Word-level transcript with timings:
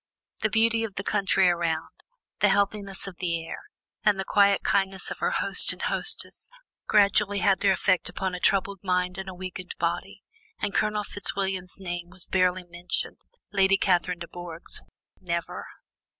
The 0.39 0.49
beauty 0.49 0.83
of 0.83 0.95
the 0.95 1.03
country 1.03 1.47
around, 1.47 1.91
the 2.39 2.49
healthiness 2.49 3.05
of 3.05 3.17
the 3.19 3.45
air, 3.45 3.59
and 4.03 4.19
the 4.19 4.25
quiet 4.25 4.63
kindness 4.63 5.11
of 5.11 5.19
her 5.19 5.29
host 5.29 5.71
and 5.73 5.81
hostess, 5.83 6.49
gradually 6.87 7.37
had 7.37 7.59
their 7.59 7.71
effect 7.73 8.09
upon 8.09 8.33
a 8.33 8.39
troubled 8.39 8.79
mind 8.81 9.19
and 9.19 9.29
a 9.29 9.35
weakened 9.35 9.75
body; 9.77 10.23
and 10.59 10.73
Colonel 10.73 11.03
Fitzwilliam's 11.03 11.79
name 11.79 12.09
was 12.09 12.25
barely 12.25 12.63
mentioned, 12.63 13.17
Lady 13.53 13.77
Catherine 13.77 14.17
de 14.17 14.27
Bourgh's 14.27 14.81
never. 15.19 15.67